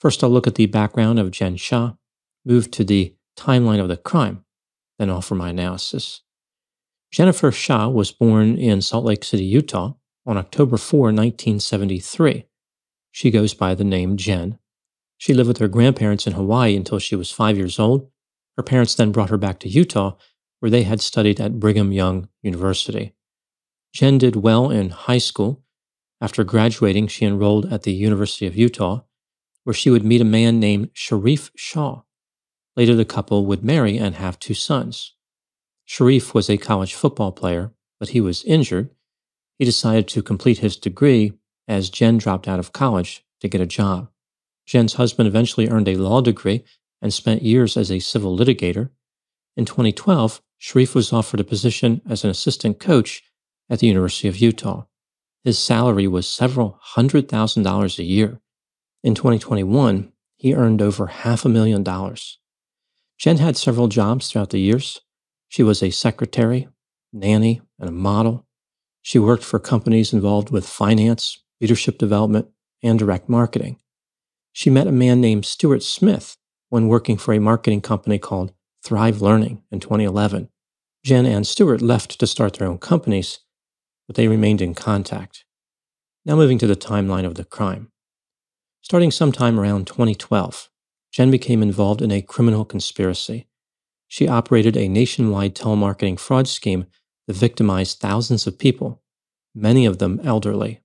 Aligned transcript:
First, 0.00 0.24
I'll 0.24 0.30
look 0.30 0.46
at 0.46 0.54
the 0.54 0.64
background 0.64 1.18
of 1.18 1.30
Jen 1.30 1.56
Shah, 1.56 1.92
move 2.46 2.70
to 2.70 2.84
the 2.84 3.14
timeline 3.36 3.80
of 3.80 3.88
the 3.88 3.98
crime, 3.98 4.44
then 4.98 5.10
offer 5.10 5.34
my 5.34 5.50
analysis. 5.50 6.22
Jennifer 7.12 7.52
Shah 7.52 7.88
was 7.88 8.10
born 8.10 8.56
in 8.56 8.80
Salt 8.80 9.04
Lake 9.04 9.24
City, 9.24 9.44
Utah 9.44 9.92
on 10.26 10.38
October 10.38 10.78
4, 10.78 11.00
1973. 11.00 12.46
She 13.10 13.30
goes 13.30 13.52
by 13.52 13.74
the 13.74 13.84
name 13.84 14.16
Jen. 14.16 14.58
She 15.18 15.34
lived 15.34 15.48
with 15.48 15.58
her 15.58 15.68
grandparents 15.68 16.26
in 16.26 16.32
Hawaii 16.32 16.76
until 16.76 16.98
she 16.98 17.14
was 17.14 17.30
five 17.30 17.58
years 17.58 17.78
old. 17.78 18.08
Her 18.56 18.62
parents 18.62 18.94
then 18.94 19.12
brought 19.12 19.30
her 19.30 19.36
back 19.36 19.58
to 19.60 19.68
Utah, 19.68 20.16
where 20.60 20.70
they 20.70 20.84
had 20.84 21.02
studied 21.02 21.40
at 21.40 21.60
Brigham 21.60 21.92
Young 21.92 22.28
University. 22.42 23.12
Jen 23.92 24.16
did 24.16 24.36
well 24.36 24.70
in 24.70 24.90
high 24.90 25.18
school. 25.18 25.62
After 26.22 26.42
graduating, 26.42 27.08
she 27.08 27.26
enrolled 27.26 27.70
at 27.70 27.82
the 27.82 27.92
University 27.92 28.46
of 28.46 28.56
Utah 28.56 29.02
where 29.64 29.74
she 29.74 29.90
would 29.90 30.04
meet 30.04 30.20
a 30.20 30.24
man 30.24 30.58
named 30.58 30.90
Sharif 30.92 31.50
Shah. 31.56 32.02
Later, 32.76 32.94
the 32.94 33.04
couple 33.04 33.46
would 33.46 33.64
marry 33.64 33.98
and 33.98 34.14
have 34.14 34.38
two 34.38 34.54
sons. 34.54 35.14
Sharif 35.84 36.34
was 36.34 36.48
a 36.48 36.56
college 36.56 36.94
football 36.94 37.32
player, 37.32 37.72
but 37.98 38.10
he 38.10 38.20
was 38.20 38.44
injured. 38.44 38.90
He 39.58 39.64
decided 39.64 40.08
to 40.08 40.22
complete 40.22 40.58
his 40.58 40.76
degree 40.76 41.32
as 41.68 41.90
Jen 41.90 42.18
dropped 42.18 42.48
out 42.48 42.58
of 42.58 42.72
college 42.72 43.24
to 43.40 43.48
get 43.48 43.60
a 43.60 43.66
job. 43.66 44.08
Jen's 44.66 44.94
husband 44.94 45.26
eventually 45.26 45.68
earned 45.68 45.88
a 45.88 45.96
law 45.96 46.20
degree 46.20 46.64
and 47.02 47.12
spent 47.12 47.42
years 47.42 47.76
as 47.76 47.90
a 47.90 47.98
civil 47.98 48.36
litigator. 48.36 48.90
In 49.56 49.64
2012, 49.64 50.40
Sharif 50.58 50.94
was 50.94 51.12
offered 51.12 51.40
a 51.40 51.44
position 51.44 52.02
as 52.08 52.22
an 52.22 52.30
assistant 52.30 52.78
coach 52.78 53.22
at 53.68 53.80
the 53.80 53.86
University 53.86 54.28
of 54.28 54.36
Utah. 54.36 54.84
His 55.42 55.58
salary 55.58 56.06
was 56.06 56.28
several 56.28 56.78
hundred 56.80 57.28
thousand 57.28 57.62
dollars 57.62 57.98
a 57.98 58.04
year. 58.04 58.40
In 59.02 59.14
2021, 59.14 60.12
he 60.36 60.54
earned 60.54 60.82
over 60.82 61.06
half 61.06 61.44
a 61.44 61.48
million 61.48 61.82
dollars. 61.82 62.38
Jen 63.18 63.38
had 63.38 63.56
several 63.56 63.88
jobs 63.88 64.28
throughout 64.30 64.50
the 64.50 64.60
years. 64.60 65.00
She 65.48 65.62
was 65.62 65.82
a 65.82 65.90
secretary, 65.90 66.68
nanny, 67.12 67.62
and 67.78 67.88
a 67.88 67.92
model. 67.92 68.46
She 69.02 69.18
worked 69.18 69.44
for 69.44 69.58
companies 69.58 70.12
involved 70.12 70.50
with 70.50 70.68
finance, 70.68 71.42
leadership 71.60 71.96
development, 71.96 72.48
and 72.82 72.98
direct 72.98 73.28
marketing. 73.28 73.78
She 74.52 74.68
met 74.68 74.86
a 74.86 74.92
man 74.92 75.20
named 75.20 75.46
Stuart 75.46 75.82
Smith 75.82 76.36
when 76.68 76.88
working 76.88 77.16
for 77.16 77.32
a 77.32 77.40
marketing 77.40 77.80
company 77.80 78.18
called 78.18 78.52
Thrive 78.84 79.22
Learning 79.22 79.62
in 79.70 79.80
2011. 79.80 80.50
Jen 81.04 81.24
and 81.24 81.46
Stuart 81.46 81.80
left 81.80 82.18
to 82.20 82.26
start 82.26 82.54
their 82.54 82.68
own 82.68 82.78
companies, 82.78 83.40
but 84.06 84.16
they 84.16 84.28
remained 84.28 84.60
in 84.60 84.74
contact. 84.74 85.44
Now, 86.26 86.36
moving 86.36 86.58
to 86.58 86.66
the 86.66 86.76
timeline 86.76 87.24
of 87.24 87.36
the 87.36 87.44
crime. 87.44 87.90
Starting 88.90 89.12
sometime 89.12 89.60
around 89.60 89.86
2012, 89.86 90.68
Jen 91.12 91.30
became 91.30 91.62
involved 91.62 92.02
in 92.02 92.10
a 92.10 92.20
criminal 92.20 92.64
conspiracy. 92.64 93.46
She 94.08 94.26
operated 94.26 94.76
a 94.76 94.88
nationwide 94.88 95.54
telemarketing 95.54 96.18
fraud 96.18 96.48
scheme 96.48 96.86
that 97.28 97.36
victimized 97.36 98.00
thousands 98.00 98.48
of 98.48 98.58
people, 98.58 99.00
many 99.54 99.86
of 99.86 99.98
them 99.98 100.20
elderly. 100.24 100.80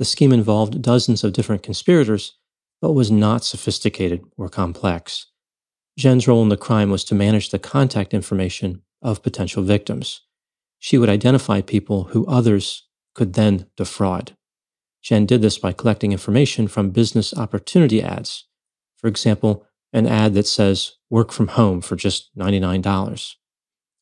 The 0.00 0.04
scheme 0.04 0.32
involved 0.32 0.82
dozens 0.82 1.22
of 1.22 1.32
different 1.32 1.62
conspirators, 1.62 2.32
but 2.82 2.94
was 2.94 3.08
not 3.08 3.44
sophisticated 3.44 4.24
or 4.36 4.48
complex. 4.48 5.26
Jen's 5.96 6.26
role 6.26 6.42
in 6.42 6.48
the 6.48 6.56
crime 6.56 6.90
was 6.90 7.04
to 7.04 7.14
manage 7.14 7.50
the 7.50 7.60
contact 7.60 8.12
information 8.12 8.82
of 9.00 9.22
potential 9.22 9.62
victims. 9.62 10.22
She 10.80 10.98
would 10.98 11.08
identify 11.08 11.60
people 11.60 12.02
who 12.10 12.26
others 12.26 12.88
could 13.14 13.34
then 13.34 13.66
defraud. 13.76 14.32
Jen 15.02 15.26
did 15.26 15.42
this 15.42 15.58
by 15.58 15.72
collecting 15.72 16.12
information 16.12 16.68
from 16.68 16.90
business 16.90 17.32
opportunity 17.34 18.02
ads. 18.02 18.46
For 18.96 19.06
example, 19.06 19.66
an 19.92 20.06
ad 20.06 20.34
that 20.34 20.46
says 20.46 20.92
work 21.08 21.32
from 21.32 21.48
home 21.48 21.80
for 21.80 21.96
just 21.96 22.30
$99. 22.36 23.34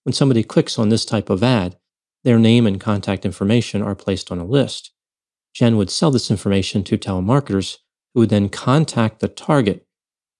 When 0.02 0.12
somebody 0.12 0.42
clicks 0.42 0.78
on 0.78 0.88
this 0.88 1.04
type 1.04 1.30
of 1.30 1.42
ad, 1.42 1.76
their 2.24 2.38
name 2.38 2.66
and 2.66 2.80
contact 2.80 3.24
information 3.24 3.82
are 3.82 3.94
placed 3.94 4.32
on 4.32 4.38
a 4.38 4.44
list. 4.44 4.92
Jen 5.54 5.76
would 5.76 5.90
sell 5.90 6.10
this 6.10 6.30
information 6.30 6.82
to 6.84 6.98
telemarketers 6.98 7.78
who 8.12 8.20
would 8.20 8.30
then 8.30 8.48
contact 8.48 9.20
the 9.20 9.28
target 9.28 9.86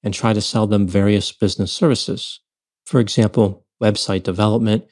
and 0.03 0.13
try 0.13 0.33
to 0.33 0.41
sell 0.41 0.67
them 0.67 0.87
various 0.87 1.33
business 1.33 1.73
services. 1.73 2.41
For 2.85 3.01
example, 3.01 3.67
website 3.83 4.23
development, 4.23 4.87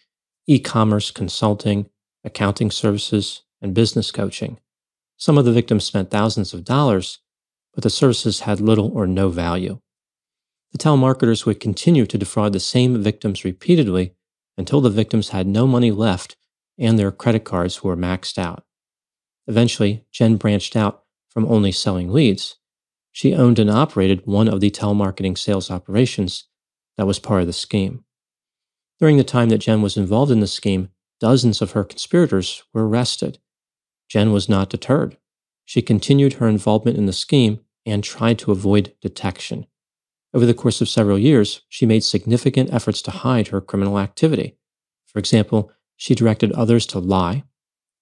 e 0.46 0.58
commerce 0.58 1.10
consulting, 1.10 1.86
accounting 2.24 2.70
services, 2.70 3.42
and 3.60 3.74
business 3.74 4.10
coaching. 4.10 4.58
Some 5.16 5.38
of 5.38 5.44
the 5.44 5.52
victims 5.52 5.84
spent 5.84 6.10
thousands 6.10 6.52
of 6.52 6.64
dollars, 6.64 7.20
but 7.72 7.82
the 7.82 7.90
services 7.90 8.40
had 8.40 8.60
little 8.60 8.90
or 8.92 9.06
no 9.06 9.28
value. 9.28 9.80
The 10.72 10.78
telemarketers 10.78 11.46
would 11.46 11.60
continue 11.60 12.06
to 12.06 12.18
defraud 12.18 12.52
the 12.52 12.60
same 12.60 13.02
victims 13.02 13.44
repeatedly 13.44 14.14
until 14.56 14.80
the 14.80 14.90
victims 14.90 15.28
had 15.28 15.46
no 15.46 15.66
money 15.66 15.90
left 15.90 16.36
and 16.78 16.98
their 16.98 17.12
credit 17.12 17.44
cards 17.44 17.82
were 17.82 17.96
maxed 17.96 18.38
out. 18.38 18.64
Eventually, 19.46 20.04
Jen 20.10 20.36
branched 20.36 20.74
out 20.74 21.04
from 21.28 21.46
only 21.46 21.70
selling 21.70 22.12
leads. 22.12 22.56
She 23.12 23.34
owned 23.34 23.58
and 23.58 23.70
operated 23.70 24.26
one 24.26 24.48
of 24.48 24.60
the 24.60 24.70
telemarketing 24.70 25.38
sales 25.38 25.70
operations 25.70 26.48
that 26.96 27.06
was 27.06 27.18
part 27.18 27.42
of 27.42 27.46
the 27.46 27.52
scheme. 27.52 28.04
During 28.98 29.16
the 29.16 29.24
time 29.24 29.48
that 29.50 29.58
Jen 29.58 29.82
was 29.82 29.96
involved 29.96 30.32
in 30.32 30.40
the 30.40 30.46
scheme, 30.46 30.88
dozens 31.20 31.60
of 31.62 31.72
her 31.72 31.84
conspirators 31.84 32.62
were 32.72 32.88
arrested. 32.88 33.38
Jen 34.08 34.32
was 34.32 34.48
not 34.48 34.70
deterred. 34.70 35.16
She 35.64 35.82
continued 35.82 36.34
her 36.34 36.48
involvement 36.48 36.96
in 36.96 37.06
the 37.06 37.12
scheme 37.12 37.60
and 37.86 38.02
tried 38.04 38.38
to 38.40 38.52
avoid 38.52 38.94
detection. 39.00 39.66
Over 40.32 40.46
the 40.46 40.54
course 40.54 40.80
of 40.80 40.88
several 40.88 41.18
years, 41.18 41.62
she 41.68 41.86
made 41.86 42.02
significant 42.02 42.72
efforts 42.72 43.00
to 43.02 43.10
hide 43.10 43.48
her 43.48 43.60
criminal 43.60 43.98
activity. 43.98 44.56
For 45.06 45.18
example, 45.18 45.70
she 45.96 46.14
directed 46.14 46.52
others 46.52 46.86
to 46.86 46.98
lie. 46.98 47.44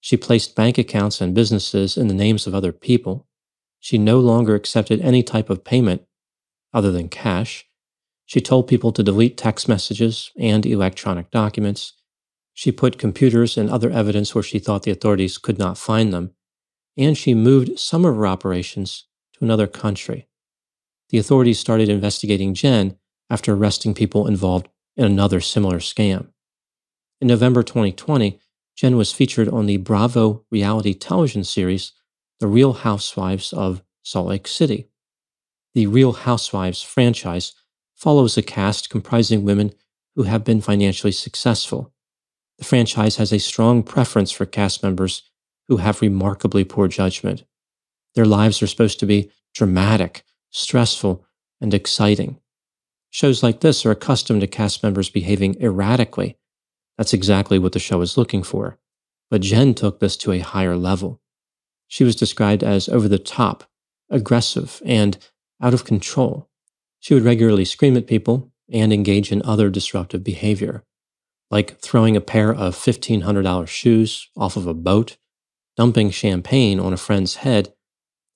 She 0.01 0.17
placed 0.17 0.57
bank 0.57 0.79
accounts 0.79 1.21
and 1.21 1.35
businesses 1.35 1.97
in 1.97 2.09
the 2.09 2.15
names 2.15 2.47
of 2.47 2.55
other 2.55 2.73
people. 2.73 3.29
She 3.79 3.99
no 3.99 4.19
longer 4.19 4.55
accepted 4.55 5.01
any 5.01 5.23
type 5.23 5.51
of 5.51 5.65
payment 5.65 6.03
other 6.73 6.91
than 6.91 7.09
cash. 7.09 7.67
She 8.25 8.41
told 8.41 8.67
people 8.67 8.93
to 8.93 9.03
delete 9.03 9.37
text 9.37 9.69
messages 9.69 10.31
and 10.39 10.65
electronic 10.65 11.31
documents. 11.31 11.93
She 12.55 12.73
put 12.73 12.99
computers 12.99 13.57
and 13.57 13.71
other 13.71 13.91
evidence 13.91 14.35
where 14.35 14.43
she 14.43 14.59
thought 14.59 14.83
the 14.83 14.91
authorities 14.91 15.39
could 15.39 15.59
not 15.59 15.79
find 15.79 16.13
them, 16.13 16.33
and 16.97 17.17
she 17.17 17.35
moved 17.35 17.79
some 17.79 18.05
of 18.05 18.15
her 18.15 18.27
operations 18.27 19.07
to 19.35 19.45
another 19.45 19.67
country. 19.67 20.29
The 21.09 21.19
authorities 21.19 21.59
started 21.59 21.89
investigating 21.89 22.55
Jen 22.55 22.97
after 23.31 23.55
arresting 23.55 23.95
people 23.95 24.27
involved 24.27 24.69
in 24.97 25.05
another 25.05 25.41
similar 25.41 25.79
scam. 25.79 26.29
In 27.21 27.29
November 27.29 27.63
2020, 27.63 28.39
Jen 28.77 28.97
was 28.97 29.13
featured 29.13 29.49
on 29.49 29.67
the 29.67 29.77
Bravo 29.77 30.45
reality 30.51 30.95
television 30.95 31.45
series, 31.45 31.93
The 32.41 32.47
Real 32.47 32.73
Housewives 32.73 33.53
of 33.53 33.83
Salt 34.03 34.29
Lake 34.29 34.49
City. 34.49 34.89
The 35.75 35.87
Real 35.87 36.13
Housewives 36.13 36.83
franchise 36.83 37.53
follows 37.95 38.37
a 38.37 38.43
cast 38.43 38.91
comprising 38.91 39.45
women 39.45 39.73
who 40.17 40.25
have 40.25 40.45
been 40.45 40.61
financially 40.61 41.13
successful. 41.13 41.92
The 42.63 42.69
franchise 42.69 43.17
has 43.17 43.33
a 43.33 43.41
strong 43.41 43.83
preference 43.83 44.31
for 44.31 44.47
cast 44.47 44.85
members 44.85 45.29
who 45.67 45.79
have 45.79 46.01
remarkably 46.01 46.63
poor 46.63 46.87
judgment. 46.87 47.43
Their 48.15 48.25
lives 48.25 48.63
are 48.63 48.69
supposed 48.69 49.01
to 49.01 49.07
be 49.07 49.33
dramatic, 49.53 50.23
stressful, 50.51 51.27
and 51.61 51.75
exciting. 51.75 52.39
Shows 53.11 53.43
like 53.43 53.63
this 53.63 53.85
are 53.85 53.91
accustomed 53.91 54.43
to 54.43 54.47
cast 54.47 54.85
members 54.85 55.11
behaving 55.11 55.61
erratically. 55.61 56.39
That's 56.97 57.13
exactly 57.13 57.59
what 57.59 57.73
the 57.73 57.81
show 57.81 58.01
is 58.01 58.17
looking 58.17 58.45
for. 58.45 58.79
But 59.29 59.41
Jen 59.41 59.75
took 59.75 59.99
this 59.99 60.17
to 60.19 60.31
a 60.31 60.39
higher 60.39 60.77
level. 60.77 61.21
She 61.89 62.05
was 62.05 62.15
described 62.15 62.63
as 62.63 62.89
over 62.89 63.09
the 63.09 63.19
top, 63.19 63.65
aggressive, 64.09 64.81
and 64.85 65.19
out 65.61 65.75
of 65.75 65.85
control. 65.85 66.49
She 67.01 67.13
would 67.13 67.25
regularly 67.25 67.65
scream 67.65 67.97
at 67.97 68.07
people 68.07 68.53
and 68.73 68.93
engage 68.93 69.33
in 69.33 69.43
other 69.43 69.69
disruptive 69.69 70.23
behavior, 70.23 70.85
like 71.53 71.79
throwing 71.81 72.17
a 72.17 72.21
pair 72.21 72.51
of 72.53 72.75
$1,500 72.75 73.69
shoes 73.69 74.29
off 74.37 74.57
of 74.57 74.67
a 74.67 74.73
boat, 74.73 75.19
dumping 75.77 76.11
champagne 76.11 76.81
on 76.81 76.95
a 76.95 76.97
friend's 76.97 77.37
head, 77.37 77.75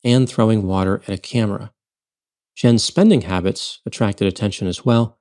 and 0.04 0.28
throwing 0.28 0.66
water 0.66 1.02
at 1.08 1.14
a 1.14 1.18
camera. 1.18 1.72
Jen's 2.54 2.84
spending 2.84 3.22
habits 3.22 3.80
attracted 3.86 4.28
attention 4.28 4.68
as 4.68 4.84
well. 4.84 5.18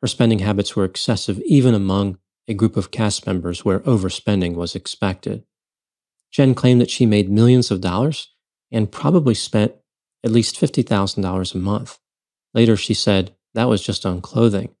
Her 0.00 0.06
spending 0.06 0.38
habits 0.38 0.76
were 0.76 0.84
excessive 0.84 1.40
even 1.40 1.74
among 1.74 2.18
a 2.46 2.54
group 2.54 2.76
of 2.76 2.92
cast 2.92 3.26
members 3.26 3.64
where 3.64 3.80
overspending 3.80 4.54
was 4.54 4.76
expected. 4.76 5.44
Jen 6.30 6.54
claimed 6.54 6.80
that 6.80 6.90
she 6.90 7.06
made 7.06 7.28
millions 7.28 7.72
of 7.72 7.80
dollars 7.80 8.32
and 8.70 8.92
probably 8.92 9.34
spent 9.34 9.74
at 10.22 10.30
least 10.30 10.60
$50,000 10.60 11.54
a 11.54 11.58
month. 11.58 11.98
Later, 12.54 12.76
she 12.76 12.94
said 12.94 13.34
that 13.54 13.68
was 13.68 13.82
just 13.82 14.06
on 14.06 14.20
clothing. 14.20 14.74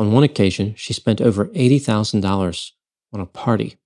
On 0.00 0.12
one 0.12 0.22
occasion, 0.22 0.74
she 0.78 0.94
spent 0.94 1.20
over 1.20 1.48
$80,000 1.48 2.70
on 3.12 3.20
a 3.20 3.26
party. 3.26 3.76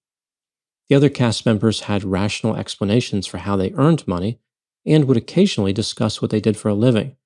The 0.88 0.94
other 0.94 1.08
cast 1.08 1.44
members 1.44 1.80
had 1.80 2.04
rational 2.04 2.54
explanations 2.54 3.26
for 3.26 3.38
how 3.38 3.56
they 3.56 3.72
earned 3.72 4.06
money 4.06 4.38
and 4.86 5.06
would 5.06 5.16
occasionally 5.16 5.72
discuss 5.72 6.22
what 6.22 6.30
they 6.30 6.38
did 6.38 6.56
for 6.56 6.68
a 6.68 6.74
living. 6.74 7.16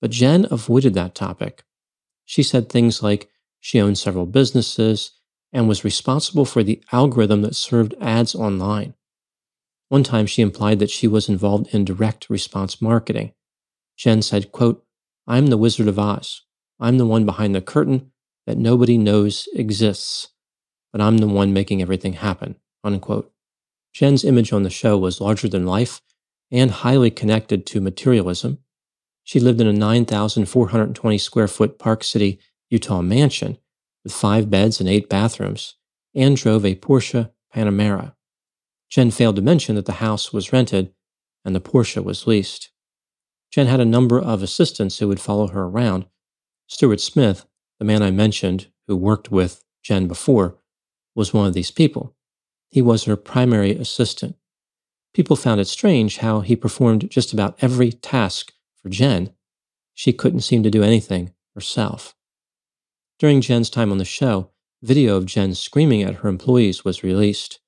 But 0.00 0.12
Jen 0.12 0.46
avoided 0.50 0.94
that 0.94 1.14
topic. 1.14 1.64
She 2.24 2.42
said 2.42 2.70
things 2.70 3.02
like 3.02 3.28
she 3.60 3.78
owned 3.78 3.98
several 3.98 4.24
businesses 4.24 5.10
and 5.52 5.68
was 5.68 5.84
responsible 5.84 6.46
for 6.46 6.62
the 6.62 6.82
algorithm 6.90 7.42
that 7.42 7.54
served 7.54 7.94
ads 8.00 8.34
online. 8.34 8.94
One 9.90 10.04
time 10.04 10.24
she 10.24 10.40
implied 10.40 10.78
that 10.78 10.90
she 10.90 11.06
was 11.06 11.28
involved 11.28 11.74
in 11.74 11.84
direct 11.84 12.30
response 12.30 12.80
marketing. 12.80 13.34
Jen 13.98 14.22
said, 14.22 14.52
quote, 14.52 14.86
I'm 15.26 15.48
the 15.48 15.58
Wizard 15.58 15.86
of 15.86 15.98
Oz. 15.98 16.40
I'm 16.80 16.96
the 16.96 17.04
one 17.04 17.26
behind 17.26 17.54
the 17.54 17.60
curtain 17.60 18.11
that 18.46 18.58
nobody 18.58 18.98
knows 18.98 19.48
exists, 19.54 20.28
but 20.92 21.00
I'm 21.00 21.18
the 21.18 21.26
one 21.26 21.52
making 21.52 21.80
everything 21.80 22.14
happen, 22.14 22.56
unquote. 22.82 23.32
Jen's 23.92 24.24
image 24.24 24.52
on 24.52 24.62
the 24.62 24.70
show 24.70 24.96
was 24.96 25.20
larger 25.20 25.48
than 25.48 25.66
life 25.66 26.00
and 26.50 26.70
highly 26.70 27.10
connected 27.10 27.66
to 27.66 27.80
materialism. 27.80 28.58
She 29.24 29.40
lived 29.40 29.60
in 29.60 29.66
a 29.66 29.72
9,420 29.72 31.18
square 31.18 31.48
foot 31.48 31.78
Park 31.78 32.02
City, 32.02 32.40
Utah 32.70 33.02
mansion 33.02 33.58
with 34.02 34.12
five 34.12 34.50
beds 34.50 34.80
and 34.80 34.88
eight 34.88 35.08
bathrooms 35.08 35.74
and 36.14 36.36
drove 36.36 36.64
a 36.64 36.74
Porsche 36.74 37.30
Panamera. 37.54 38.14
Jen 38.90 39.10
failed 39.10 39.36
to 39.36 39.42
mention 39.42 39.76
that 39.76 39.86
the 39.86 39.92
house 39.92 40.32
was 40.32 40.52
rented 40.52 40.92
and 41.44 41.54
the 41.54 41.60
Porsche 41.60 42.02
was 42.02 42.26
leased. 42.26 42.70
Jen 43.50 43.66
had 43.66 43.80
a 43.80 43.84
number 43.84 44.18
of 44.18 44.42
assistants 44.42 44.98
who 44.98 45.08
would 45.08 45.20
follow 45.20 45.48
her 45.48 45.64
around. 45.64 46.06
Stuart 46.66 47.00
Smith, 47.00 47.46
the 47.82 47.86
man 47.86 48.00
I 48.00 48.12
mentioned 48.12 48.68
who 48.86 48.94
worked 48.94 49.32
with 49.32 49.64
Jen 49.82 50.06
before, 50.06 50.56
was 51.16 51.34
one 51.34 51.48
of 51.48 51.52
these 51.52 51.72
people. 51.72 52.14
He 52.70 52.80
was 52.80 53.06
her 53.06 53.16
primary 53.16 53.72
assistant. 53.72 54.36
People 55.12 55.34
found 55.34 55.60
it 55.60 55.66
strange 55.66 56.18
how 56.18 56.42
he 56.42 56.54
performed 56.54 57.10
just 57.10 57.32
about 57.32 57.58
every 57.60 57.90
task 57.90 58.52
for 58.80 58.88
Jen. 58.88 59.30
She 59.94 60.12
couldn't 60.12 60.42
seem 60.42 60.62
to 60.62 60.70
do 60.70 60.84
anything 60.84 61.32
herself. 61.56 62.14
During 63.18 63.40
Jen's 63.40 63.68
time 63.68 63.90
on 63.90 63.98
the 63.98 64.04
show, 64.04 64.50
video 64.80 65.16
of 65.16 65.26
Jen 65.26 65.52
screaming 65.52 66.04
at 66.04 66.18
her 66.18 66.28
employees 66.28 66.84
was 66.84 67.02
released. 67.02 67.58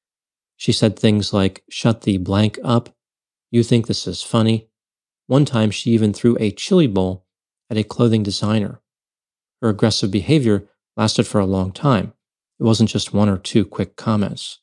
She 0.56 0.70
said 0.70 0.96
things 0.96 1.32
like, 1.32 1.64
Shut 1.69 2.02
the 2.02 2.19
blank 2.19 2.56
up. 2.62 2.94
You 3.50 3.64
think 3.64 3.88
this 3.88 4.06
is 4.06 4.22
funny. 4.22 4.69
One 5.26 5.44
time, 5.44 5.72
she 5.72 5.90
even 5.90 6.12
threw 6.12 6.37
a 6.38 6.52
chili 6.52 6.87
bowl 6.87 7.26
at 7.69 7.76
a 7.76 7.82
clothing 7.82 8.22
designer. 8.22 8.81
Her 9.64 9.70
aggressive 9.70 10.11
behavior 10.11 10.69
lasted 10.94 11.26
for 11.26 11.40
a 11.40 11.46
long 11.46 11.72
time. 11.72 12.12
It 12.61 12.64
wasn't 12.64 12.90
just 12.90 13.14
one 13.14 13.31
or 13.31 13.38
two 13.38 13.64
quick 13.64 13.96
comments. 13.96 14.58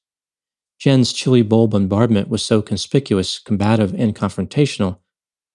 Jen's 0.78 1.12
chili 1.12 1.42
bowl 1.42 1.68
bombardment 1.68 2.30
was 2.30 2.46
so 2.46 2.62
conspicuous, 2.62 3.40
combative, 3.40 3.96
and 3.96 4.16
confrontational 4.16 5.00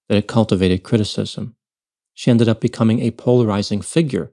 that 0.08 0.18
it 0.18 0.26
cultivated 0.26 0.82
criticism. 0.82 1.54
She 2.12 2.28
ended 2.28 2.48
up 2.48 2.60
becoming 2.60 2.98
a 2.98 3.12
polarizing 3.12 3.82
figure 3.82 4.32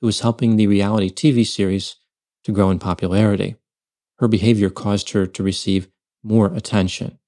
who 0.00 0.06
was 0.06 0.20
helping 0.20 0.56
the 0.56 0.66
reality 0.66 1.10
TV 1.10 1.46
series 1.46 1.96
to 2.44 2.50
grow 2.50 2.70
in 2.70 2.78
popularity. 2.78 3.56
Her 4.16 4.28
behavior 4.28 4.70
caused 4.70 5.10
her 5.10 5.26
to 5.26 5.42
receive 5.42 5.88
more 6.22 6.46
attention. 6.54 7.18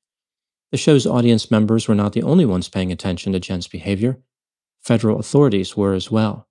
The 0.72 0.78
show's 0.78 1.06
audience 1.06 1.50
members 1.50 1.86
were 1.86 1.94
not 1.94 2.14
the 2.14 2.22
only 2.22 2.46
ones 2.46 2.70
paying 2.70 2.90
attention 2.90 3.34
to 3.34 3.40
Jen's 3.40 3.68
behavior. 3.68 4.22
Federal 4.80 5.20
authorities 5.20 5.76
were 5.76 5.92
as 5.92 6.10
well. 6.10 6.48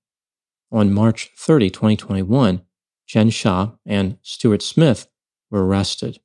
On 0.76 0.92
March 0.92 1.32
30, 1.38 1.70
2021, 1.70 2.62
Jen 3.08 3.30
Shah 3.30 3.72
and 3.86 4.18
Stuart 4.22 4.62
Smith 4.62 5.08
were 5.50 5.66
arrested. 5.66 6.20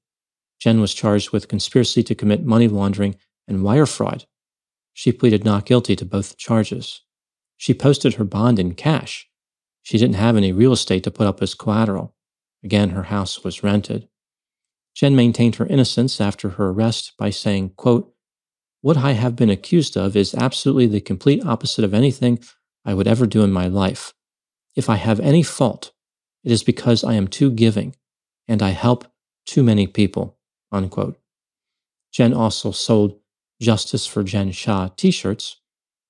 Jen 0.58 0.80
was 0.80 0.92
charged 0.92 1.30
with 1.30 1.46
conspiracy 1.46 2.02
to 2.02 2.16
commit 2.16 2.44
money 2.44 2.66
laundering 2.66 3.14
and 3.46 3.62
wire 3.62 3.86
fraud. 3.86 4.24
She 4.92 5.12
pleaded 5.12 5.44
not 5.44 5.66
guilty 5.66 5.94
to 5.94 6.04
both 6.04 6.36
charges. 6.36 7.02
She 7.58 7.72
posted 7.72 8.14
her 8.14 8.24
bond 8.24 8.58
in 8.58 8.74
cash. 8.74 9.30
She 9.82 9.98
didn't 9.98 10.16
have 10.16 10.36
any 10.36 10.50
real 10.50 10.72
estate 10.72 11.04
to 11.04 11.12
put 11.12 11.28
up 11.28 11.40
as 11.40 11.54
collateral. 11.54 12.16
Again, 12.64 12.90
her 12.90 13.04
house 13.04 13.44
was 13.44 13.62
rented. 13.62 14.08
Jen 14.96 15.14
maintained 15.14 15.54
her 15.56 15.66
innocence 15.66 16.20
after 16.20 16.48
her 16.48 16.70
arrest 16.70 17.12
by 17.16 17.30
saying, 17.30 17.74
quote, 17.76 18.12
What 18.80 18.96
I 18.96 19.12
have 19.12 19.36
been 19.36 19.48
accused 19.48 19.96
of 19.96 20.16
is 20.16 20.34
absolutely 20.34 20.88
the 20.88 21.00
complete 21.00 21.46
opposite 21.46 21.84
of 21.84 21.94
anything 21.94 22.40
I 22.84 22.94
would 22.94 23.06
ever 23.06 23.26
do 23.26 23.44
in 23.44 23.52
my 23.52 23.68
life. 23.68 24.12
If 24.76 24.88
I 24.88 24.96
have 24.96 25.20
any 25.20 25.42
fault, 25.42 25.92
it 26.44 26.52
is 26.52 26.62
because 26.62 27.04
I 27.04 27.14
am 27.14 27.28
too 27.28 27.50
giving 27.50 27.96
and 28.48 28.62
I 28.62 28.70
help 28.70 29.06
too 29.46 29.62
many 29.62 29.86
people 29.86 30.38
unquote. 30.72 31.18
Jen 32.12 32.34
also 32.34 32.70
sold 32.70 33.18
Justice 33.60 34.06
for 34.06 34.22
Jen 34.22 34.52
Shah 34.52 34.88
t 34.96 35.10
shirts 35.10 35.60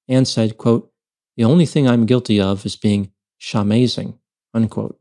and 0.09 0.27
said, 0.27 0.59
quote, 0.59 0.93
The 1.37 1.45
only 1.45 1.67
thing 1.67 1.89
I'm 1.89 2.07
guilty 2.07 2.41
of 2.41 2.65
is 2.65 2.77
being 2.77 3.13
Shahmazing, 3.41 4.19
unquote, 4.55 4.99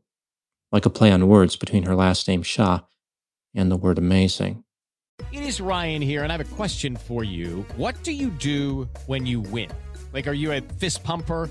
like 0.72 0.86
a 0.86 0.90
play 0.90 1.10
on 1.10 1.28
words 1.28 1.56
between 1.56 1.84
her 1.84 1.94
last 1.94 2.26
name 2.26 2.42
Shah 2.42 2.80
and 3.54 3.70
the 3.70 3.76
word 3.76 3.98
amazing. 3.98 4.64
It 5.32 5.42
is 5.42 5.60
Ryan 5.60 6.00
here, 6.00 6.22
and 6.22 6.32
I 6.32 6.36
have 6.38 6.46
a 6.46 6.54
question 6.54 6.96
for 6.96 7.24
you. 7.24 7.66
What 7.76 8.02
do 8.02 8.12
you 8.12 8.30
do 8.30 8.88
when 9.06 9.26
you 9.26 9.40
win? 9.40 9.68
Like, 10.12 10.26
are 10.26 10.32
you 10.32 10.52
a 10.52 10.60
fist 10.60 11.04
pumper? 11.04 11.50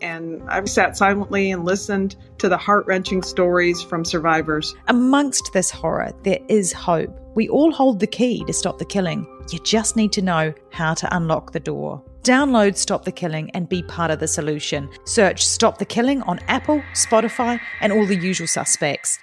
and 0.00 0.42
I've 0.48 0.68
sat 0.68 0.96
silently 0.96 1.50
and 1.50 1.64
listened 1.64 2.16
to 2.38 2.48
the 2.48 2.56
heart 2.56 2.86
wrenching 2.86 3.22
stories 3.22 3.82
from 3.82 4.04
survivors. 4.04 4.74
Amongst 4.88 5.52
this 5.52 5.70
horror, 5.70 6.12
there 6.22 6.40
is 6.48 6.72
hope. 6.72 7.16
We 7.34 7.48
all 7.48 7.72
hold 7.72 8.00
the 8.00 8.06
key 8.06 8.44
to 8.44 8.52
stop 8.52 8.78
the 8.78 8.84
killing. 8.84 9.26
You 9.50 9.58
just 9.60 9.96
need 9.96 10.12
to 10.12 10.22
know 10.22 10.54
how 10.70 10.94
to 10.94 11.16
unlock 11.16 11.52
the 11.52 11.60
door. 11.60 12.02
Download 12.22 12.76
Stop 12.76 13.06
the 13.06 13.12
Killing 13.12 13.50
and 13.52 13.68
be 13.68 13.82
part 13.82 14.10
of 14.10 14.20
the 14.20 14.28
solution. 14.28 14.90
Search 15.04 15.44
Stop 15.44 15.78
the 15.78 15.86
Killing 15.86 16.20
on 16.22 16.38
Apple, 16.48 16.82
Spotify, 16.92 17.58
and 17.80 17.92
all 17.92 18.04
the 18.04 18.16
usual 18.16 18.46
suspects. 18.46 19.18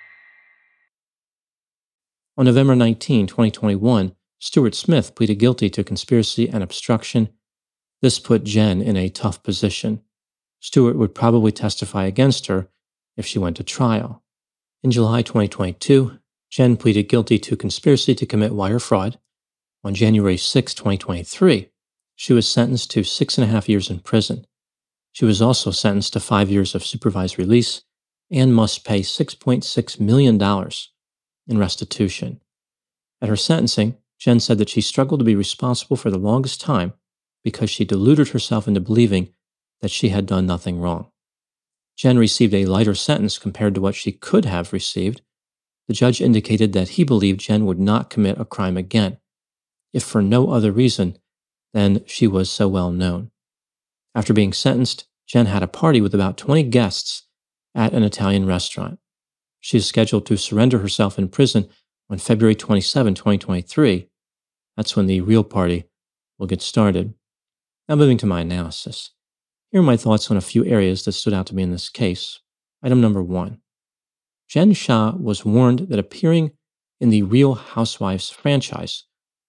On 2.38 2.46
November 2.46 2.76
19, 2.76 3.28
2021, 3.28 4.16
Stuart 4.40 4.76
Smith 4.76 5.16
pleaded 5.16 5.36
guilty 5.36 5.70
to 5.70 5.84
conspiracy 5.84 6.50
and 6.50 6.64
obstruction. 6.64 7.30
This 8.02 8.20
put 8.20 8.44
Jen 8.44 8.82
in 8.82 8.98
a 8.98 9.10
tough 9.10 9.44
position. 9.44 10.02
Stuart 10.60 10.98
would 10.98 11.16
probably 11.16 11.52
testify 11.52 12.06
against 12.06 12.48
her 12.48 12.70
if 13.16 13.26
she 13.26 13.40
went 13.40 13.58
to 13.58 13.64
trial. 13.64 14.24
In 14.84 14.92
July 14.92 15.22
2022, 15.22 16.20
Jen 16.50 16.78
pleaded 16.78 17.10
guilty 17.10 17.40
to 17.40 17.58
conspiracy 17.58 18.16
to 18.16 18.26
commit 18.26 18.54
wire 18.54 18.80
fraud. 18.80 19.20
On 19.84 19.94
January 19.94 20.38
6, 20.38 20.74
2023, 20.74 21.70
she 22.16 22.34
was 22.34 22.48
sentenced 22.48 22.92
to 22.92 23.04
six 23.04 23.38
and 23.38 23.46
a 23.46 23.52
half 23.52 23.70
years 23.70 23.90
in 23.90 24.00
prison. 24.00 24.46
She 25.12 25.26
was 25.26 25.42
also 25.42 25.72
sentenced 25.72 26.14
to 26.14 26.20
five 26.20 26.50
years 26.50 26.76
of 26.76 26.86
supervised 26.86 27.38
release 27.38 27.84
and 28.30 28.54
must 28.54 28.86
pay 28.86 29.02
$6.6 29.02 30.00
million 30.00 30.72
in 31.48 31.58
restitution. 31.58 32.42
At 33.22 33.30
her 33.30 33.36
sentencing, 33.36 33.98
Jen 34.20 34.40
said 34.40 34.58
that 34.58 34.70
she 34.70 34.82
struggled 34.82 35.20
to 35.20 35.26
be 35.26 35.36
responsible 35.36 35.98
for 35.98 36.10
the 36.10 36.18
longest 36.18 36.60
time 36.60 36.94
because 37.44 37.70
she 37.70 37.86
deluded 37.86 38.30
herself 38.30 38.68
into 38.68 38.80
believing 38.80 39.34
that 39.82 39.92
she 39.92 40.10
had 40.10 40.26
done 40.26 40.46
nothing 40.46 40.80
wrong. 40.80 41.12
Jen 41.96 42.18
received 42.18 42.54
a 42.54 42.66
lighter 42.66 42.96
sentence 42.96 43.38
compared 43.38 43.76
to 43.76 43.82
what 43.82 43.96
she 43.96 44.12
could 44.12 44.46
have 44.46 44.74
received. 44.74 45.22
The 45.88 45.94
judge 45.94 46.22
indicated 46.22 46.74
that 46.74 46.90
he 46.90 47.04
believed 47.04 47.40
Jen 47.40 47.66
would 47.66 47.80
not 47.80 48.10
commit 48.10 48.40
a 48.40 48.46
crime 48.46 48.78
again, 48.78 49.18
if 49.94 50.04
for 50.04 50.22
no 50.22 50.52
other 50.52 50.72
reason 50.72 51.18
than 51.74 52.04
she 52.06 52.28
was 52.28 52.52
so 52.52 52.68
well 52.68 52.92
known. 52.92 53.32
After 54.14 54.34
being 54.34 54.54
sentenced, 54.54 55.06
Jen 55.28 55.48
had 55.48 55.64
a 55.64 55.68
party 55.68 56.02
with 56.02 56.14
about 56.14 56.38
20 56.38 56.64
guests 56.64 57.24
at 57.76 57.94
an 57.94 58.04
Italian 58.04 58.46
restaurant. 58.46 59.00
She 59.60 59.78
is 59.78 59.86
scheduled 59.86 60.26
to 60.28 60.38
surrender 60.38 60.80
herself 60.80 61.18
in 61.18 61.30
prison 61.30 61.68
on 62.10 62.18
February 62.18 62.56
27, 62.56 63.16
2023. 63.16 64.08
That's 64.76 64.96
when 64.96 65.08
the 65.08 65.22
real 65.22 65.44
party 65.44 65.86
will 66.38 66.48
get 66.48 66.62
started. 66.62 67.14
Now, 67.90 67.96
moving 67.96 68.18
to 68.20 68.26
my 68.26 68.42
analysis. 68.42 69.12
Here 69.72 69.82
are 69.82 69.84
my 69.84 69.98
thoughts 69.98 70.32
on 70.32 70.38
a 70.38 70.42
few 70.42 70.64
areas 70.66 71.04
that 71.04 71.12
stood 71.12 71.34
out 71.34 71.48
to 71.48 71.56
me 71.56 71.62
in 71.62 71.72
this 71.72 71.90
case. 71.90 72.40
Item 72.82 73.02
number 73.02 73.22
one 73.22 73.60
Jen 74.48 74.72
Shah 74.72 75.14
was 75.18 75.44
warned 75.44 75.90
that 75.90 76.00
appearing 76.00 76.52
in 77.02 77.10
the 77.10 77.24
Real 77.24 77.56
Housewives 77.56 78.30
franchise 78.30 79.04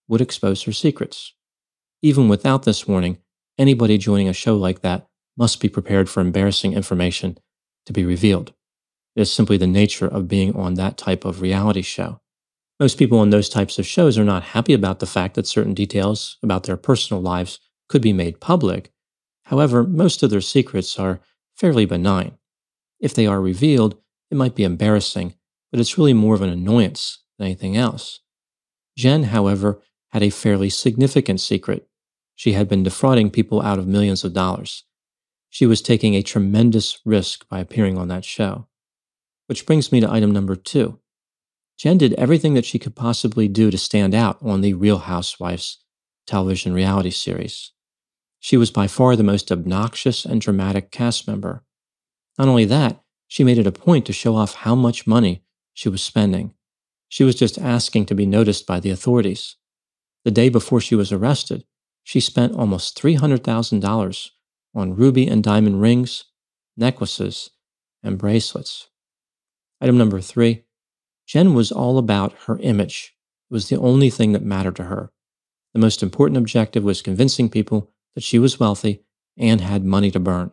would 0.09 0.21
expose 0.21 0.65
her 0.65 0.73
secrets. 0.73 1.35
Even 2.03 2.29
without 2.29 2.65
this 2.65 2.89
warning, 2.89 3.19
anybody 3.59 3.97
joining 3.97 4.29
a 4.29 4.33
show 4.33 4.57
like 4.57 4.81
that 4.81 5.07
must 5.37 5.61
be 5.61 5.69
prepared 5.69 6.09
for 6.09 6.21
embarrassing 6.21 6.73
information 6.73 7.39
to 7.87 7.93
be 7.93 8.05
revealed. 8.05 8.53
It 9.15 9.23
is 9.23 9.33
simply 9.33 9.57
the 9.57 9.69
nature 9.69 10.09
of 10.09 10.27
being 10.27 10.55
on 10.57 10.75
that 10.75 10.99
type 10.99 11.25
of 11.25 11.41
reality 11.41 11.83
show. 11.83 12.21
Most 12.81 12.99
people 12.99 13.21
on 13.21 13.31
those 13.31 13.49
types 13.49 13.79
of 13.79 13.87
shows 13.87 14.19
are 14.19 14.25
not 14.25 14.43
happy 14.43 14.73
about 14.73 14.99
the 14.99 15.07
fact 15.07 15.35
that 15.35 15.47
certain 15.47 15.75
details 15.75 16.39
about 16.43 16.65
their 16.65 16.77
personal 16.77 17.23
lives 17.23 17.61
could 17.89 18.03
be 18.03 18.13
made 18.13 18.41
public, 18.41 18.93
However, 19.49 19.83
most 19.83 20.23
of 20.23 20.29
their 20.29 20.43
secrets 20.43 20.99
are 20.99 21.21
fairly 21.55 21.87
benign. 21.87 22.37
If 23.01 23.15
they 23.15 23.27
are 23.27 23.41
revealed, 23.41 23.97
it 24.31 24.37
might 24.37 24.55
be 24.55 24.63
embarrassing, 24.63 25.37
but 25.71 25.81
it's 25.81 25.97
really 25.97 26.13
more 26.13 26.35
of 26.35 26.43
an 26.43 26.51
annoyance 26.51 27.25
than 27.39 27.47
anything 27.47 27.75
else. 27.75 28.21
Jen, 28.95 29.25
however, 29.25 29.81
had 30.11 30.23
a 30.23 30.29
fairly 30.29 30.69
significant 30.69 31.41
secret. 31.41 31.89
She 32.35 32.53
had 32.53 32.69
been 32.69 32.83
defrauding 32.83 33.31
people 33.31 33.63
out 33.63 33.79
of 33.79 33.87
millions 33.87 34.23
of 34.23 34.35
dollars. 34.35 34.85
She 35.49 35.65
was 35.65 35.81
taking 35.81 36.15
a 36.15 36.23
tremendous 36.23 36.99
risk 37.07 37.49
by 37.49 37.61
appearing 37.61 37.97
on 37.97 38.09
that 38.09 38.27
show. 38.27 38.67
Which 39.47 39.65
brings 39.65 39.91
me 39.91 40.01
to 40.01 40.13
item 40.13 40.31
number 40.31 40.57
two. 40.57 41.01
Jen 41.79 41.97
did 41.97 42.13
everything 42.15 42.53
that 42.53 42.67
she 42.67 42.79
could 42.79 42.95
possibly 42.95 43.49
do 43.49 43.71
to 43.71 43.79
stand 43.79 44.15
out 44.15 44.37
on 44.43 44.61
the 44.61 44.75
Real 44.75 44.99
Housewives 44.99 45.79
television 46.27 46.75
reality 46.75 47.11
series. 47.11 47.73
She 48.41 48.57
was 48.57 48.71
by 48.71 48.87
far 48.87 49.17
the 49.17 49.23
most 49.23 49.51
obnoxious 49.51 50.25
and 50.25 50.41
dramatic 50.41 50.91
cast 50.91 51.27
member. 51.27 51.65
Not 52.39 52.49
only 52.49 52.65
that, 52.67 53.03
she 53.27 53.45
made 53.45 53.59
it 53.59 53.67
a 53.67 53.73
point 53.73 54.07
to 54.07 54.13
show 54.13 54.37
off 54.37 54.55
how 54.55 54.75
much 54.75 55.07
money 55.07 55.45
she 55.75 55.89
was 55.89 56.03
spending. 56.03 56.55
She 57.09 57.25
was 57.25 57.35
just 57.35 57.59
asking 57.59 58.07
to 58.07 58.15
be 58.15 58.27
noticed 58.27 58.67
by 58.67 58.81
the 58.81 58.91
authorities. 58.91 59.57
The 60.25 60.31
day 60.31 60.49
before 60.49 60.81
she 60.81 60.95
was 60.95 61.13
arrested, 61.13 61.65
she 62.05 62.21
spent 62.21 62.55
almost 62.55 63.01
$300,000 63.01 64.31
on 64.75 64.97
ruby 64.97 65.27
and 65.27 65.43
diamond 65.43 65.81
rings, 65.81 66.25
necklaces, 66.77 67.51
and 68.03 68.19
bracelets. 68.19 68.89
Item 69.81 69.99
number 69.99 70.21
three 70.21 70.65
Jen 71.27 71.53
was 71.53 71.71
all 71.71 71.99
about 71.99 72.33
her 72.47 72.59
image. 72.61 73.15
It 73.51 73.55
was 73.55 73.69
the 73.69 73.79
only 73.79 74.09
thing 74.09 74.33
that 74.33 74.43
mattered 74.43 74.77
to 74.77 74.85
her. 74.85 75.11
The 75.75 75.81
most 75.81 76.03
important 76.03 76.39
objective 76.39 76.83
was 76.83 77.03
convincing 77.03 77.51
people 77.51 77.93
that 78.19 78.25
she 78.25 78.41
was 78.41 78.59
wealthy 78.59 79.05
and 79.37 79.61
had 79.61 79.85
money 79.85 80.11
to 80.11 80.19
burn. 80.19 80.51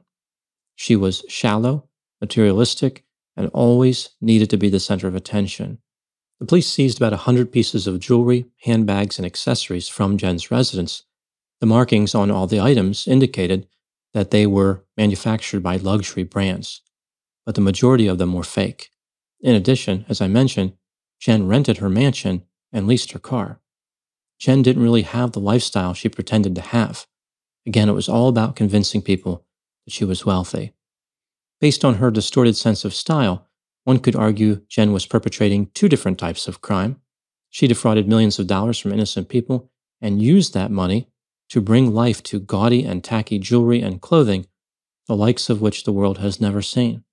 She 0.76 0.96
was 0.96 1.26
shallow, 1.28 1.90
materialistic, 2.22 3.04
and 3.36 3.50
always 3.56 4.12
needed 4.22 4.52
to 4.52 4.58
be 4.58 4.70
the 4.70 4.80
center 4.80 5.08
of 5.08 5.16
attention. 5.16 5.80
The 6.40 6.46
police 6.46 6.70
seized 6.70 7.00
about 7.00 7.14
a 7.14 7.26
100 7.26 7.52
pieces 7.52 7.88
of 7.88 8.00
jewelry, 8.00 8.46
handbags, 8.66 9.18
and 9.18 9.26
accessories 9.26 9.88
from 9.88 10.20
Jen's 10.20 10.52
residence. 10.52 11.06
The 11.60 11.66
markings 11.66 12.14
on 12.14 12.30
all 12.30 12.46
the 12.46 12.62
items 12.62 13.08
indicated 13.08 13.68
that 14.14 14.30
they 14.30 14.46
were 14.46 14.86
manufactured 14.96 15.64
by 15.64 15.78
luxury 15.78 16.22
brands, 16.22 16.82
but 17.48 17.56
the 17.56 17.62
majority 17.62 18.06
of 18.06 18.20
them 18.20 18.34
were 18.34 18.44
fake. 18.44 18.92
In 19.42 19.56
addition, 19.56 20.06
as 20.08 20.22
I 20.22 20.28
mentioned, 20.28 20.74
Jen 21.20 21.48
rented 21.48 21.78
her 21.78 21.90
mansion 21.90 22.44
and 22.72 22.86
leased 22.86 23.14
her 23.14 23.20
car. 23.20 23.60
Jen 24.38 24.62
didn't 24.62 24.84
really 24.84 25.02
have 25.02 25.32
the 25.32 25.40
lifestyle 25.40 25.96
she 25.96 26.10
pretended 26.10 26.54
to 26.54 26.62
have. 26.62 27.08
Again, 27.66 27.90
it 27.90 27.94
was 27.94 28.10
all 28.10 28.28
about 28.28 28.56
convincing 28.56 29.02
people 29.02 29.46
that 29.86 29.94
she 29.94 30.06
was 30.06 30.26
wealthy. 30.26 30.74
Based 31.60 31.84
on 31.84 31.96
her 31.96 32.12
distorted 32.12 32.56
sense 32.56 32.86
of 32.86 32.94
style, 32.94 33.48
one 33.84 34.00
could 34.00 34.16
argue 34.16 34.62
Jen 34.68 34.92
was 34.94 35.06
perpetrating 35.06 35.68
two 35.68 35.88
different 35.88 36.20
types 36.20 36.48
of 36.48 36.62
crime. 36.62 37.02
She 37.50 37.68
defrauded 37.68 38.08
millions 38.08 38.40
of 38.40 38.48
dollars 38.48 38.80
from 38.80 38.92
innocent 38.92 39.30
people 39.30 39.72
and 40.02 40.22
used 40.22 40.54
that 40.54 40.72
money 40.72 41.08
to 41.50 41.62
bring 41.62 41.94
life 41.94 42.22
to 42.24 42.40
gaudy 42.40 42.84
and 42.84 43.04
tacky 43.04 43.40
jewelry 43.40 43.82
and 43.82 44.02
clothing, 44.02 44.48
the 45.08 45.16
likes 45.16 45.50
of 45.50 45.62
which 45.62 45.84
the 45.84 45.94
world 45.94 46.18
has 46.18 46.42
never 46.42 46.62
seen. 46.62 47.04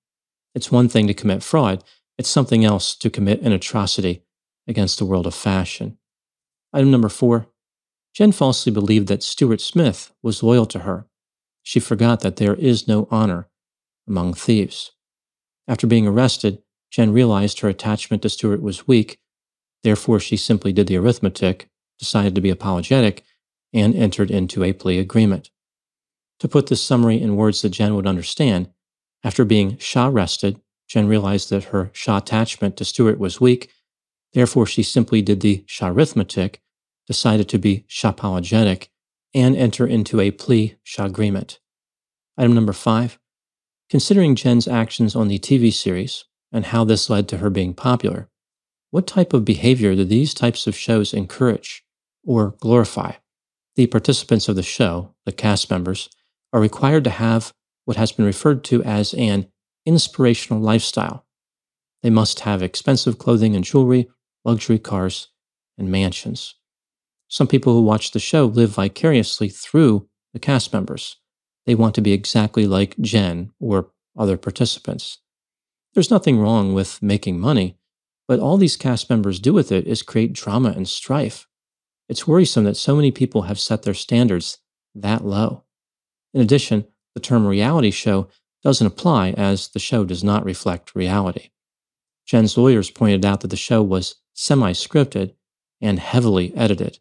It's 0.55 0.71
one 0.71 0.89
thing 0.89 1.07
to 1.07 1.13
commit 1.13 1.43
fraud, 1.43 1.83
it's 2.17 2.29
something 2.29 2.65
else 2.65 2.95
to 2.97 3.09
commit 3.09 3.41
an 3.41 3.51
atrocity 3.51 4.23
against 4.67 4.99
the 4.99 5.05
world 5.05 5.27
of 5.27 5.33
fashion. 5.33 5.97
Item 6.73 6.91
number 6.91 7.09
four 7.09 7.47
Jen 8.13 8.31
falsely 8.31 8.71
believed 8.71 9.07
that 9.07 9.23
Stuart 9.23 9.59
Smith 9.59 10.13
was 10.21 10.43
loyal 10.43 10.65
to 10.67 10.79
her. 10.79 11.07
She 11.63 11.79
forgot 11.79 12.19
that 12.19 12.35
there 12.35 12.55
is 12.55 12.87
no 12.87 13.07
honor 13.09 13.49
among 14.07 14.33
thieves. 14.33 14.91
After 15.67 15.87
being 15.87 16.05
arrested, 16.05 16.61
Jen 16.91 17.11
realized 17.11 17.61
her 17.61 17.69
attachment 17.69 18.21
to 18.21 18.29
Stuart 18.29 18.61
was 18.61 18.87
weak. 18.87 19.19
Therefore, 19.81 20.19
she 20.19 20.37
simply 20.37 20.71
did 20.71 20.87
the 20.87 20.97
arithmetic, 20.97 21.69
decided 21.97 22.35
to 22.35 22.41
be 22.41 22.51
apologetic, 22.51 23.23
and 23.73 23.95
entered 23.95 24.29
into 24.29 24.63
a 24.63 24.73
plea 24.73 24.99
agreement. 24.99 25.49
To 26.39 26.47
put 26.47 26.67
this 26.67 26.81
summary 26.81 27.19
in 27.19 27.35
words 27.35 27.61
that 27.61 27.69
Jen 27.69 27.95
would 27.95 28.05
understand, 28.05 28.69
after 29.23 29.43
being 29.45 29.77
Shah 29.77 30.09
arrested, 30.09 30.61
Jen 30.87 31.07
realized 31.07 31.49
that 31.49 31.65
her 31.65 31.89
Shah 31.93 32.17
attachment 32.17 32.77
to 32.77 32.85
Stuart 32.85 33.17
was 33.17 33.41
weak. 33.41 33.71
Therefore, 34.33 34.67
she 34.67 34.83
simply 34.83 35.21
did 35.21 35.39
the 35.39 35.63
Shah 35.65 35.89
arithmetic 35.89 36.61
decided 37.07 37.49
to 37.49 37.57
be 37.57 37.85
apologetic 38.03 38.89
and 39.33 39.55
enter 39.55 39.85
into 39.85 40.19
a 40.19 40.31
plea 40.31 40.75
agreement. 40.97 41.59
Item 42.37 42.53
number 42.53 42.73
five, 42.73 43.19
considering 43.89 44.35
Jen's 44.35 44.67
actions 44.67 45.15
on 45.15 45.27
the 45.27 45.39
TV 45.39 45.71
series 45.73 46.25
and 46.51 46.67
how 46.67 46.83
this 46.83 47.09
led 47.09 47.27
to 47.29 47.37
her 47.37 47.49
being 47.49 47.73
popular, 47.73 48.29
what 48.91 49.07
type 49.07 49.33
of 49.33 49.43
behavior 49.43 49.95
do 49.95 50.03
these 50.03 50.33
types 50.33 50.67
of 50.67 50.75
shows 50.75 51.13
encourage 51.13 51.83
or 52.23 52.55
glorify? 52.59 53.13
The 53.75 53.87
participants 53.87 54.47
of 54.47 54.55
the 54.55 54.63
show, 54.63 55.15
the 55.25 55.31
cast 55.31 55.71
members, 55.71 56.09
are 56.51 56.61
required 56.61 57.03
to 57.05 57.09
have 57.09 57.53
what 57.85 57.97
has 57.97 58.11
been 58.11 58.25
referred 58.25 58.63
to 58.65 58.83
as 58.83 59.13
an 59.15 59.47
inspirational 59.85 60.61
lifestyle. 60.61 61.25
They 62.03 62.11
must 62.11 62.41
have 62.41 62.61
expensive 62.61 63.17
clothing 63.17 63.55
and 63.55 63.65
jewelry, 63.65 64.09
luxury 64.45 64.77
cars, 64.77 65.29
and 65.77 65.89
mansions. 65.89 66.55
Some 67.33 67.47
people 67.47 67.73
who 67.73 67.81
watch 67.81 68.11
the 68.11 68.19
show 68.19 68.45
live 68.45 68.75
vicariously 68.75 69.49
through 69.49 70.07
the 70.33 70.39
cast 70.39 70.71
members. 70.71 71.15
They 71.65 71.73
want 71.73 71.95
to 71.95 72.01
be 72.01 72.13
exactly 72.13 72.67
like 72.67 72.95
Jen 72.99 73.49
or 73.59 73.89
other 74.15 74.37
participants. 74.37 75.17
There's 75.95 76.11
nothing 76.11 76.37
wrong 76.37 76.75
with 76.75 77.01
making 77.01 77.39
money, 77.39 77.79
but 78.27 78.39
all 78.39 78.57
these 78.57 78.77
cast 78.77 79.09
members 79.09 79.39
do 79.39 79.51
with 79.51 79.71
it 79.71 79.87
is 79.87 80.03
create 80.03 80.33
drama 80.33 80.75
and 80.75 80.87
strife. 80.87 81.47
It's 82.07 82.27
worrisome 82.27 82.65
that 82.65 82.77
so 82.77 82.95
many 82.95 83.09
people 83.09 83.41
have 83.43 83.59
set 83.59 83.81
their 83.81 83.95
standards 83.95 84.59
that 84.93 85.25
low. 85.25 85.63
In 86.35 86.41
addition, 86.41 86.85
the 87.15 87.19
term 87.19 87.47
reality 87.47 87.89
show 87.89 88.27
doesn't 88.61 88.85
apply 88.85 89.31
as 89.31 89.69
the 89.69 89.79
show 89.79 90.05
does 90.05 90.23
not 90.23 90.45
reflect 90.45 90.93
reality. 90.93 91.49
Jen's 92.27 92.59
lawyers 92.59 92.91
pointed 92.91 93.25
out 93.25 93.41
that 93.41 93.47
the 93.47 93.57
show 93.57 93.81
was 93.81 94.17
semi 94.35 94.73
scripted 94.73 95.33
and 95.81 95.97
heavily 95.97 96.55
edited. 96.55 96.99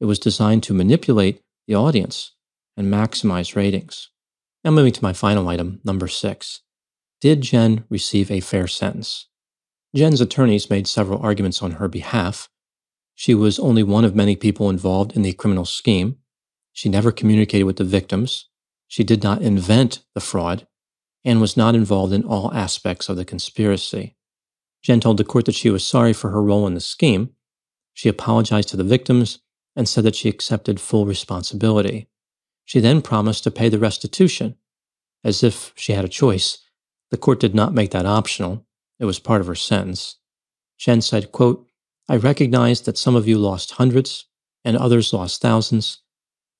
It 0.00 0.04
was 0.04 0.18
designed 0.18 0.62
to 0.64 0.74
manipulate 0.74 1.42
the 1.66 1.74
audience 1.74 2.32
and 2.76 2.92
maximize 2.92 3.56
ratings. 3.56 4.10
Now, 4.64 4.70
moving 4.72 4.92
to 4.92 5.02
my 5.02 5.12
final 5.12 5.48
item, 5.48 5.80
number 5.84 6.08
six. 6.08 6.60
Did 7.20 7.40
Jen 7.40 7.84
receive 7.88 8.30
a 8.30 8.40
fair 8.40 8.66
sentence? 8.66 9.28
Jen's 9.94 10.20
attorneys 10.20 10.68
made 10.68 10.86
several 10.86 11.20
arguments 11.20 11.62
on 11.62 11.72
her 11.72 11.88
behalf. 11.88 12.50
She 13.14 13.34
was 13.34 13.58
only 13.58 13.82
one 13.82 14.04
of 14.04 14.14
many 14.14 14.36
people 14.36 14.68
involved 14.68 15.16
in 15.16 15.22
the 15.22 15.32
criminal 15.32 15.64
scheme. 15.64 16.16
She 16.72 16.90
never 16.90 17.10
communicated 17.10 17.64
with 17.64 17.76
the 17.76 17.84
victims. 17.84 18.48
She 18.88 19.02
did 19.02 19.22
not 19.22 19.40
invent 19.40 20.04
the 20.14 20.20
fraud 20.20 20.66
and 21.24 21.40
was 21.40 21.56
not 21.56 21.74
involved 21.74 22.12
in 22.12 22.24
all 22.24 22.52
aspects 22.52 23.08
of 23.08 23.16
the 23.16 23.24
conspiracy. 23.24 24.16
Jen 24.82 25.00
told 25.00 25.16
the 25.16 25.24
court 25.24 25.46
that 25.46 25.54
she 25.54 25.70
was 25.70 25.84
sorry 25.84 26.12
for 26.12 26.30
her 26.30 26.42
role 26.42 26.66
in 26.66 26.74
the 26.74 26.80
scheme. 26.80 27.30
She 27.94 28.10
apologized 28.10 28.68
to 28.68 28.76
the 28.76 28.84
victims 28.84 29.38
and 29.76 29.88
said 29.88 30.04
that 30.04 30.16
she 30.16 30.28
accepted 30.28 30.80
full 30.80 31.06
responsibility. 31.06 32.08
She 32.64 32.80
then 32.80 33.02
promised 33.02 33.44
to 33.44 33.50
pay 33.50 33.68
the 33.68 33.78
restitution, 33.78 34.56
as 35.22 35.44
if 35.44 35.72
she 35.76 35.92
had 35.92 36.04
a 36.04 36.08
choice. 36.08 36.58
The 37.10 37.18
court 37.18 37.38
did 37.38 37.54
not 37.54 37.74
make 37.74 37.92
that 37.92 38.06
optional. 38.06 38.66
It 38.98 39.04
was 39.04 39.18
part 39.18 39.40
of 39.40 39.46
her 39.46 39.54
sentence. 39.54 40.16
Jen 40.78 41.00
said, 41.00 41.30
quote, 41.30 41.68
I 42.08 42.16
recognize 42.16 42.80
that 42.82 42.98
some 42.98 43.14
of 43.14 43.28
you 43.28 43.38
lost 43.38 43.72
hundreds 43.72 44.26
and 44.64 44.76
others 44.76 45.12
lost 45.12 45.40
thousands, 45.40 45.98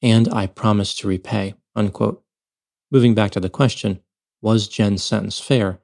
and 0.03 0.29
I 0.33 0.47
promise 0.47 0.95
to 0.97 1.09
repay, 1.09 1.55
unquote. 1.75 2.23
Moving 2.91 3.15
back 3.15 3.33
to 3.33 3.41
the 3.41 3.51
question, 3.51 4.01
was 4.41 4.69
Jen's 4.69 5.03
sentence 5.03 5.41
fair? 5.41 5.81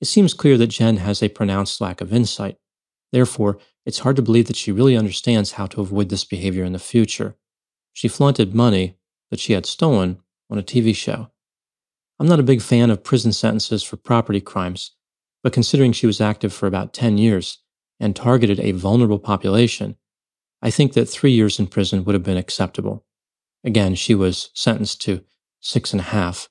It 0.00 0.06
seems 0.06 0.34
clear 0.34 0.58
that 0.58 0.66
Jen 0.66 0.98
has 0.98 1.22
a 1.22 1.30
pronounced 1.30 1.80
lack 1.80 2.00
of 2.00 2.12
insight. 2.12 2.58
Therefore, 3.16 3.56
it's 3.86 4.00
hard 4.00 4.16
to 4.16 4.22
believe 4.22 4.46
that 4.46 4.56
she 4.56 4.70
really 4.70 4.94
understands 4.94 5.52
how 5.52 5.64
to 5.68 5.80
avoid 5.80 6.10
this 6.10 6.22
behavior 6.22 6.64
in 6.64 6.74
the 6.74 6.78
future. 6.78 7.34
She 7.94 8.08
flaunted 8.08 8.54
money 8.54 8.98
that 9.30 9.40
she 9.40 9.54
had 9.54 9.64
stolen 9.64 10.18
on 10.50 10.58
a 10.58 10.62
TV 10.62 10.94
show. 10.94 11.30
I'm 12.20 12.26
not 12.26 12.40
a 12.40 12.50
big 12.50 12.60
fan 12.60 12.90
of 12.90 13.02
prison 13.02 13.32
sentences 13.32 13.82
for 13.82 13.96
property 13.96 14.42
crimes, 14.42 14.90
but 15.42 15.54
considering 15.54 15.92
she 15.92 16.06
was 16.06 16.20
active 16.20 16.52
for 16.52 16.66
about 16.66 16.92
10 16.92 17.16
years 17.16 17.60
and 17.98 18.14
targeted 18.14 18.60
a 18.60 18.72
vulnerable 18.72 19.18
population, 19.18 19.96
I 20.60 20.68
think 20.68 20.92
that 20.92 21.06
three 21.06 21.32
years 21.32 21.58
in 21.58 21.68
prison 21.68 22.04
would 22.04 22.14
have 22.14 22.22
been 22.22 22.36
acceptable. 22.36 23.06
Again, 23.64 23.94
she 23.94 24.14
was 24.14 24.50
sentenced 24.52 25.00
to 25.04 25.24
six 25.58 25.94
and 25.94 26.00
a 26.00 26.12
half. 26.12 26.50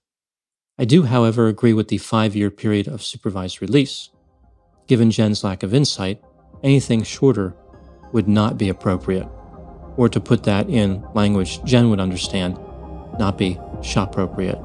I 0.79 0.85
do, 0.85 1.03
however, 1.03 1.45
agree 1.45 1.73
with 1.73 1.89
the 1.89 1.99
five 1.99 2.35
year 2.35 2.49
period 2.49 2.87
of 2.87 3.03
supervised 3.03 3.61
release. 3.61 4.09
Given 4.87 5.11
Jen's 5.11 5.43
lack 5.43 5.61
of 5.61 5.71
insight, 5.71 6.23
anything 6.63 7.03
shorter 7.03 7.55
would 8.11 8.27
not 8.27 8.57
be 8.57 8.69
appropriate. 8.69 9.27
Or 9.97 10.09
to 10.09 10.19
put 10.19 10.43
that 10.43 10.69
in 10.69 11.05
language 11.13 11.63
Jen 11.63 11.89
would 11.89 11.99
understand, 11.99 12.57
not 13.19 13.37
be 13.37 13.59
shop 13.81 14.11
appropriate. 14.11 14.59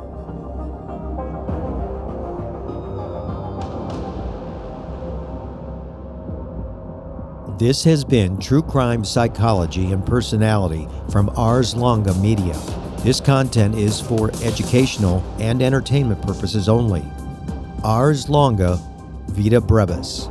This 7.59 7.85
has 7.85 8.05
been 8.05 8.39
True 8.39 8.63
Crime 8.63 9.05
Psychology 9.05 9.93
and 9.93 10.05
Personality 10.07 10.89
from 11.11 11.29
Ars 11.37 11.75
Longa 11.75 12.15
Media. 12.15 12.59
This 13.01 13.21
content 13.21 13.75
is 13.75 14.01
for 14.01 14.31
educational 14.43 15.23
and 15.39 15.61
entertainment 15.61 16.23
purposes 16.23 16.71
only. 16.71 17.05
Ars 17.85 18.31
Longa 18.31 18.79
Vita 19.29 19.61
Brevis. 19.61 20.31